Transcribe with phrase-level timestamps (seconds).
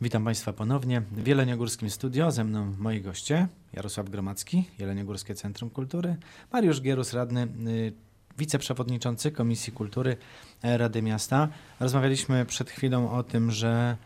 [0.00, 2.30] Witam Państwa ponownie w Jeleniogórskim Studio.
[2.30, 6.16] Ze mną moi goście Jarosław Gromacki, Jeleniogórskie Centrum Kultury,
[6.52, 7.92] Mariusz Gierus, radny, y,
[8.38, 10.16] wiceprzewodniczący Komisji Kultury
[10.62, 11.48] e, Rady Miasta.
[11.80, 13.96] Rozmawialiśmy przed chwilą o tym, że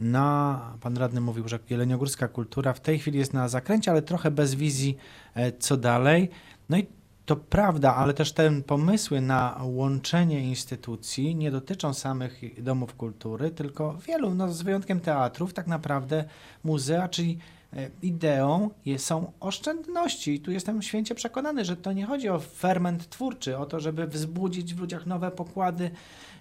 [0.00, 4.30] na, pan radny mówił, że jeleniogórska kultura w tej chwili jest na zakręcie, ale trochę
[4.30, 4.96] bez wizji
[5.34, 6.30] e, co dalej.
[6.68, 6.86] No i
[7.28, 13.94] to prawda, ale też te pomysły na łączenie instytucji nie dotyczą samych domów kultury, tylko
[14.06, 16.24] wielu, no z wyjątkiem teatrów, tak naprawdę
[16.64, 17.38] muzea, czyli
[17.72, 20.34] e, ideą są oszczędności.
[20.34, 24.06] I tu jestem święcie przekonany, że to nie chodzi o ferment twórczy, o to, żeby
[24.06, 25.90] wzbudzić w ludziach nowe pokłady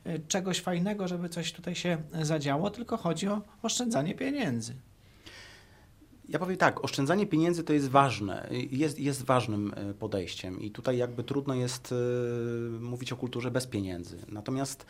[0.05, 4.86] e, czegoś fajnego, żeby coś tutaj się zadziało, tylko chodzi o oszczędzanie pieniędzy.
[6.29, 10.97] Ja powiem tak, oszczędzanie pieniędzy to jest ważne, jest, jest ważnym e, podejściem i tutaj
[10.97, 11.95] jakby trudno jest e,
[12.79, 14.17] mówić o kulturze bez pieniędzy.
[14.27, 14.85] Natomiast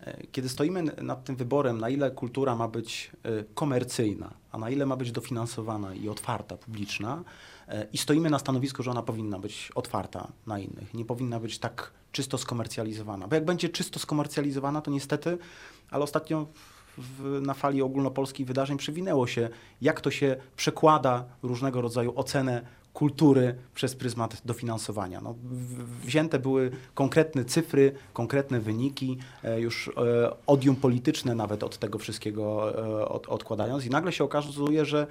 [0.00, 3.10] e, kiedy stoimy nad tym wyborem, na ile kultura ma być
[3.54, 7.24] komercyjna, a na ile ma być dofinansowana i otwarta, publiczna,
[7.92, 11.92] i stoimy na stanowisku, że ona powinna być otwarta na innych, nie powinna być tak
[12.12, 13.28] czysto skomercjalizowana.
[13.28, 15.38] Bo jak będzie czysto skomercjalizowana, to niestety,
[15.90, 16.46] ale ostatnio
[16.98, 19.48] w, na fali ogólnopolskich wydarzeń przewinęło się,
[19.82, 25.20] jak to się przekłada różnego rodzaju ocenę kultury przez pryzmat dofinansowania.
[25.20, 25.34] No,
[26.04, 29.92] wzięte były konkretne cyfry, konkretne wyniki, e, już e,
[30.46, 35.06] odium polityczne nawet od tego wszystkiego e, od, odkładając i nagle się okazuje, że,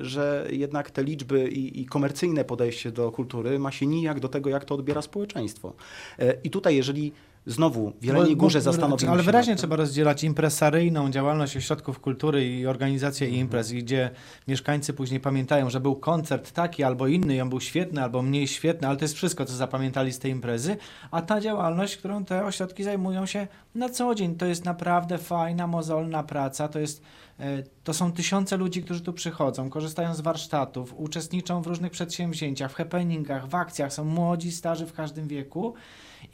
[0.00, 4.50] że jednak te liczby i, i komercyjne podejście do kultury ma się nijak do tego,
[4.50, 5.72] jak to odbiera społeczeństwo.
[6.44, 7.12] I tutaj, jeżeli
[7.46, 12.00] znowu w Jeleniej Bo- Górze zastanowimy Ale się wyraźnie tym, trzeba rozdzielać impresaryjną działalność ośrodków
[12.00, 13.40] kultury i organizację Mhm.
[13.42, 14.10] imprez, gdzie
[14.48, 18.48] mieszkańcy później pamiętają, że był koncert taki albo inny i on był świetny albo mniej
[18.48, 20.76] świetny, ale to jest wszystko, co zapamiętali z tej imprezy,
[21.10, 25.66] a ta działalność, którą te ośrodki zajmują się na co dzień, to jest naprawdę fajna,
[25.66, 27.02] mozolna praca, to jest
[27.84, 32.74] to są tysiące ludzi, którzy tu przychodzą, korzystają z warsztatów, uczestniczą w różnych przedsięwzięciach, w
[32.74, 35.74] happeningach, w akcjach, są młodzi, starzy w każdym wieku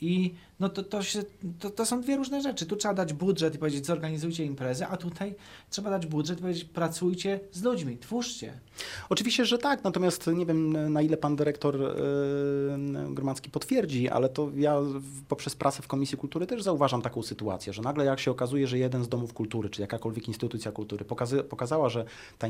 [0.01, 1.23] i no to, to, się,
[1.59, 2.67] to, to są dwie różne rzeczy.
[2.67, 5.35] Tu trzeba dać budżet i powiedzieć, zorganizujcie imprezę, a tutaj
[5.71, 8.53] trzeba dać budżet i powiedzieć, pracujcie z ludźmi, twórzcie.
[9.09, 11.93] Oczywiście, że tak, natomiast nie wiem na ile pan dyrektor e,
[13.11, 14.77] Gromacki potwierdzi, ale to ja
[15.29, 18.79] poprzez pracę w Komisji Kultury też zauważam taką sytuację, że nagle jak się okazuje, że
[18.79, 22.05] jeden z domów kultury, czy jakakolwiek instytucja kultury pokazy, pokazała, że
[22.39, 22.47] ta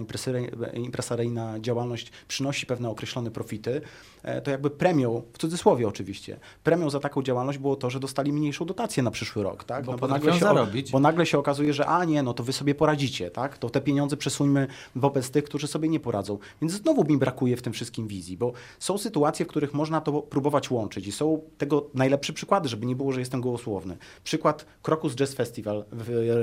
[0.74, 3.80] impresaryjna działalność przynosi pewne określone profity,
[4.22, 8.32] e, to jakby premią, w cudzysłowie oczywiście, premią za taką działalność było to, że dostali
[8.32, 9.84] mniejszą dotację na przyszły rok, tak?
[9.84, 10.90] Bo nagle potrafią się, o- zarobić.
[10.90, 13.58] bo nagle się okazuje, że a nie, no to wy sobie poradzicie, tak?
[13.58, 14.66] To te pieniądze przesuńmy
[14.96, 16.38] wobec tych, którzy sobie nie poradzą.
[16.60, 20.22] Więc znowu mi brakuje w tym wszystkim wizji, bo są sytuacje, w których można to
[20.22, 23.96] próbować łączyć i są tego najlepsze przykłady, żeby nie było, że jestem gołosłowny.
[24.24, 25.84] Przykład Krokus Jazz Festival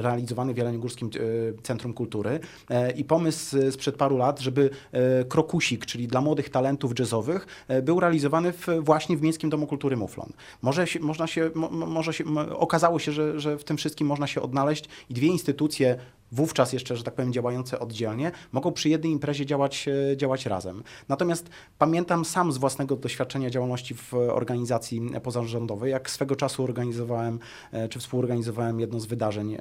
[0.02, 2.40] realizowany w Jeleniogórskim e, Centrum Kultury
[2.70, 7.48] e, i pomysł z- sprzed paru lat, żeby e, Krokusik, czyli dla młodych talentów jazzowych,
[7.68, 10.30] e, był realizowany w, właśnie w Miejskim Domu Kultury Muflon.
[10.62, 12.24] Może się, można się, mo, mo- może się,
[12.58, 16.00] okazało się, że, że w tym wszystkim można się odnaleźć i dwie instytucje,
[16.32, 20.84] wówczas jeszcze, że tak powiem, działające oddzielnie, mogą przy jednej imprezie działać, e, działać razem.
[21.10, 27.40] Natomiast pamiętam sam z własnego doświadczenia działalności w organizacji pozarządowej, jak swego czasu organizowałem,
[27.72, 29.60] e, czy współorganizowałem jedno z wydarzeń e,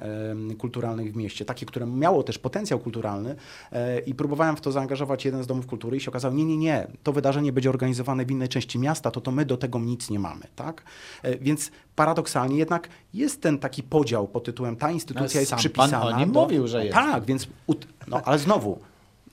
[0.57, 3.35] kulturalnych w mieście, takie, które miało też potencjał kulturalny
[4.05, 6.87] i próbowałem w to zaangażować jeden z domów kultury i się okazało, nie, nie, nie,
[7.03, 10.19] to wydarzenie będzie organizowane w innej części miasta, to to my do tego nic nie
[10.19, 10.83] mamy, tak?
[11.41, 15.99] Więc paradoksalnie jednak jest ten taki podział pod tytułem ta instytucja Ale jest przypisana.
[15.99, 16.95] pan o nim do- mówił, że jest.
[16.97, 17.47] Tak, więc,
[18.07, 18.79] no ale znowu,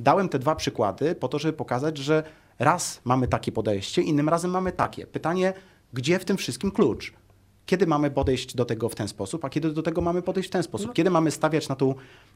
[0.00, 2.22] dałem te dwa przykłady po to, żeby pokazać, że
[2.58, 5.06] raz mamy takie podejście, innym razem mamy takie.
[5.06, 5.52] Pytanie,
[5.92, 7.12] gdzie w tym wszystkim klucz?
[7.66, 10.52] Kiedy mamy podejść do tego w ten sposób, a kiedy do tego mamy podejść w
[10.52, 10.92] ten sposób?
[10.92, 11.94] Kiedy mamy stawiać na tą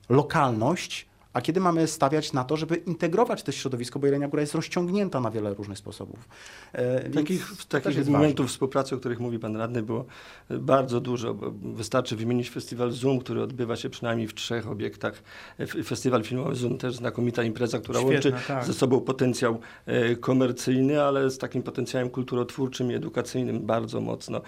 [0.09, 4.55] lokalność, a kiedy mamy stawiać na to, żeby integrować to środowisko, bo Jelenia Góra jest
[4.55, 6.29] rozciągnięta na wiele różnych sposobów.
[6.73, 8.49] E, Takich, takich momentów ważne.
[8.49, 10.05] współpracy, o których mówi Pan Radny, było
[10.51, 11.35] e, bardzo dużo.
[11.63, 15.23] Wystarczy wymienić festiwal Zoom, który odbywa się przynajmniej w trzech obiektach.
[15.59, 18.65] E, Festiwal filmowy Zoom też znakomita impreza, która Świetna, łączy tak.
[18.65, 24.41] ze sobą potencjał e, komercyjny, ale z takim potencjałem kulturotwórczym i edukacyjnym bardzo mocno.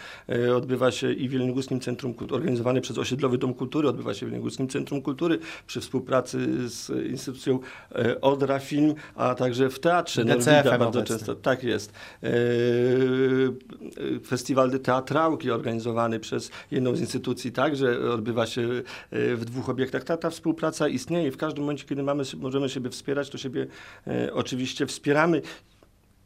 [0.56, 4.22] Odbywa się i w Jeleniogórskim Centrum Kultury, organizowany przez Osiedlowy Dom Kultury, odbywa się w
[4.22, 7.58] Jeleniogórskim Centrum Kultury przy współpracy z instytucją
[7.94, 11.04] e, Odra Film, a także w Teatrze Norwida bardzo obecnym.
[11.18, 11.92] często tak jest.
[12.22, 12.30] E, e,
[14.26, 18.68] Festiwal Teatrałki organizowany przez jedną z instytucji także odbywa się
[19.12, 20.04] w dwóch obiektach.
[20.04, 21.32] Ta, ta współpraca istnieje.
[21.32, 23.66] W każdym momencie, kiedy mamy, możemy siebie wspierać, to siebie
[24.32, 25.42] oczywiście wspieramy.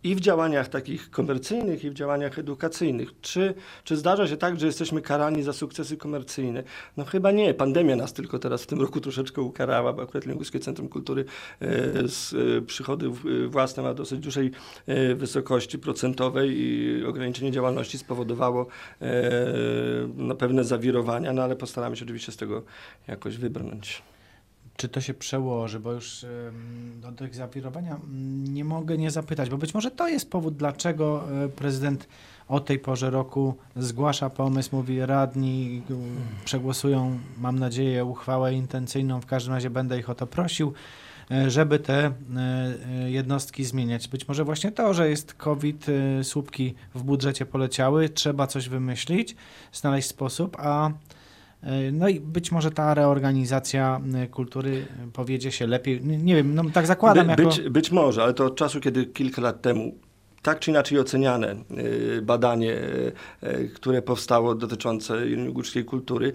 [0.07, 3.21] I w działaniach takich komercyjnych, i w działaniach edukacyjnych.
[3.21, 3.55] Czy,
[3.85, 6.63] czy zdarza się tak, że jesteśmy karani za sukcesy komercyjne?
[6.97, 7.55] No chyba nie.
[7.55, 11.25] Pandemia nas tylko teraz w tym roku troszeczkę ukarała, bo akurat Lęguskie Centrum Kultury
[11.61, 11.67] e,
[12.09, 14.51] z e, przychody e, własne ma dosyć dużej
[15.17, 18.67] wysokości procentowej i ograniczenie działalności spowodowało
[20.17, 22.63] no, pewne zawirowania, no ale postaramy się oczywiście z tego
[23.09, 24.03] jakoś wybrnąć.
[24.77, 26.27] Czy to się przełoży, bo już
[27.01, 31.25] do tych zawirowania mm, nie mogę nie zapytać, bo być może to jest powód, dlaczego
[31.45, 32.09] e, prezydent
[32.49, 39.27] o tej porze roku zgłasza pomysł, mówi radni mm, przegłosują, mam nadzieję, uchwałę intencyjną, w
[39.27, 40.73] każdym razie będę ich o to prosił,
[41.31, 42.13] e, żeby te e,
[43.11, 44.09] jednostki zmieniać.
[44.09, 45.87] Być może właśnie to, że jest COVID,
[46.23, 49.37] słupki w budżecie poleciały, trzeba coś wymyślić,
[49.73, 50.91] znaleźć sposób, a
[51.93, 56.05] No i być może ta reorganizacja e, kultury e, powiedzie się lepiej.
[56.05, 57.71] Nie, wiem, no tak zakładam By, jako...
[57.71, 59.95] być, może, ale to od czasu, kiedy kilka lat temu
[60.43, 61.57] tak czy inaczej oceniane
[62.23, 62.77] badanie,
[63.75, 66.33] które powstało dotyczące jeleniogórskiej kultury,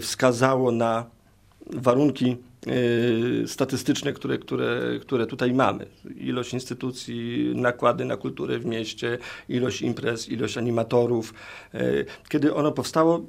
[0.00, 1.06] wskazało na
[1.66, 2.36] warunki
[3.46, 5.86] statystyczne, które, które, które tutaj mamy.
[6.16, 9.18] Ilość instytucji, nakłady na kulturę w mieście,
[9.48, 11.34] ilość imprez, ilość animatorów.
[11.74, 13.20] Y, Kiedy ono powstało,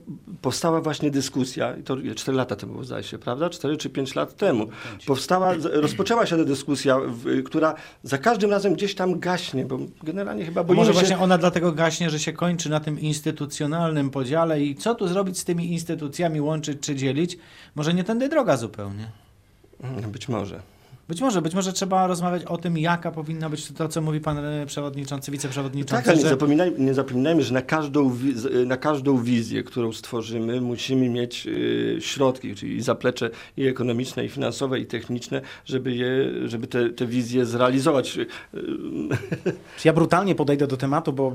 [0.41, 3.49] powstała właśnie dyskusja, i to ile, 4 lata temu zdaje się, prawda?
[3.49, 4.67] 4 czy 5 lat temu.
[5.05, 10.45] Powstała, rozpoczęła się ta dyskusja, w, która za każdym razem gdzieś tam gaśnie, bo generalnie
[10.45, 10.99] chyba boimy może się...
[10.99, 15.39] właśnie ona dlatego gaśnie, że się kończy na tym instytucjonalnym podziale i co tu zrobić
[15.39, 17.37] z tymi instytucjami, łączyć czy dzielić?
[17.75, 19.26] Może nie tędy droga zupełnie.
[19.83, 20.61] Mm, Być może.
[21.07, 24.37] Być może, być może trzeba rozmawiać o tym, jaka powinna być to, co mówi pan
[24.45, 25.95] e, przewodniczący, wiceprzewodniczący.
[25.95, 26.29] Tak, ale nie, że...
[26.29, 31.97] zapominaj, nie zapominajmy, że na każdą, z- na każdą wizję, którą stworzymy, musimy mieć y,
[32.01, 37.45] środki, czyli zaplecze i ekonomiczne, i finansowe, i techniczne, żeby, je, żeby te, te wizje
[37.45, 38.17] zrealizować.
[39.85, 41.27] Ja brutalnie podejdę do tematu, bo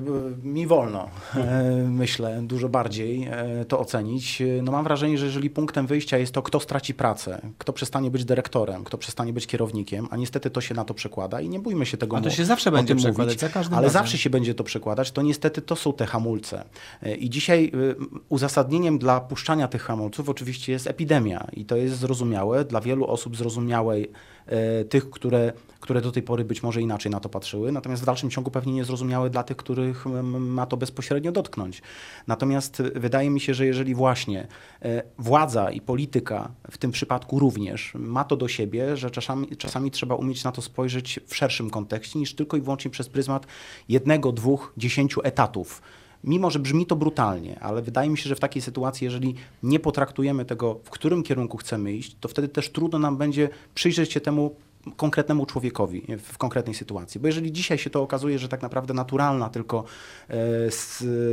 [0.44, 4.42] e, mi wolno, e, myślę, dużo bardziej e, to ocenić.
[4.42, 8.10] E, No mam wrażenie, że jeżeli punktem wyjścia jest to, kto straci pracę, kto przestanie
[8.10, 9.61] być dyrektorem, kto przestanie być kierownikiem,
[10.10, 12.44] a niestety to się na to przekłada i nie bójmy się tego A to się
[12.44, 14.02] zawsze będzie przekładać, mówić, za każdym ale razem.
[14.02, 16.64] zawsze się będzie to przekładać, to niestety to są te hamulce.
[17.02, 17.96] E, I dzisiaj y,
[18.28, 23.36] uzasadnieniem dla puszczania tych hamulców oczywiście jest epidemia i to jest zrozumiałe, dla wielu osób
[23.36, 24.06] zrozumiałe, e,
[24.88, 28.30] tych, które, które do tej pory być może inaczej na to patrzyły, natomiast w dalszym
[28.30, 31.82] ciągu pewnie niezrozumiałe dla tych, których ma to bezpośrednio dotknąć.
[32.26, 34.46] Natomiast wydaje mi się, że jeżeli właśnie
[34.82, 39.90] e, władza i polityka w tym przypadku również ma to do siebie, że czasami, czasami
[39.90, 43.46] trzeba umieć na to spojrzeć w szerszym kontekście niż tylko i wyłącznie przez pryzmat
[43.88, 45.82] jednego, dwóch, dziesięciu etatów.
[46.24, 49.78] Mimo, że brzmi to brutalnie, ale wydaje mi się, że w takiej sytuacji, jeżeli nie
[49.80, 54.20] potraktujemy tego, w którym kierunku chcemy iść, to wtedy też trudno nam będzie przyjrzeć się
[54.20, 54.54] temu
[54.96, 57.20] konkretnemu człowiekowi w, w konkretnej sytuacji.
[57.20, 59.84] Bo jeżeli dzisiaj się to okazuje, że tak naprawdę naturalna tylko
[60.30, 60.34] e,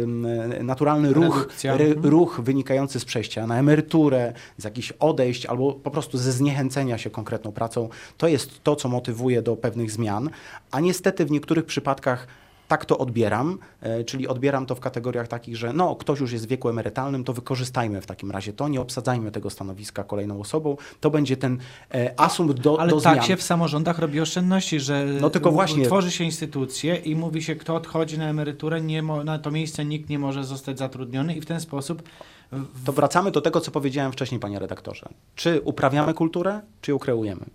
[0.04, 0.28] m,
[0.62, 2.06] naturalny ruch, ry, Mhm.
[2.06, 7.10] ruch wynikający z przejścia na emeryturę, z jakichś odejść albo po prostu ze zniechęcenia się
[7.10, 10.30] konkretną pracą, to jest to, co motywuje do pewnych zmian,
[10.72, 12.28] a niestety w niektórych przypadkach
[12.70, 16.46] tak to odbieram, e, czyli odbieram to w kategoriach takich, że no, ktoś już jest
[16.46, 20.78] w wieku emerytalnym, to wykorzystajmy w takim razie to, nie obsadzajmy tego stanowiska kolejną osobą.
[21.00, 21.58] To będzie ten
[21.94, 23.26] e, asumpt do, Ale do tak zmian.
[23.26, 27.56] się w samorządach robi oszczędności, że No tylko właśnie- tworzy się instytucje i mówi się,
[27.56, 31.42] kto odchodzi na emeryturę, nie mo- na to miejsce nikt nie może zostać zatrudniony i
[31.42, 32.04] w ten sposób
[32.86, 35.10] To wracamy do tego, co powiedziałem wcześniej, panie redaktorze.
[35.36, 37.46] Czy uprawiamy kulturę, czy ją kreujemy?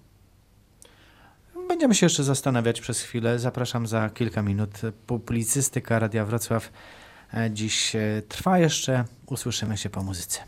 [1.74, 3.38] Będziemy się jeszcze zastanawiać przez chwilę.
[3.38, 4.70] Zapraszam za kilka minut.
[5.06, 6.72] Publicystyka Radia Wrocław
[7.34, 9.04] e, dziś e, trwa jeszcze.
[9.26, 10.40] Usłyszymy się po muzyce.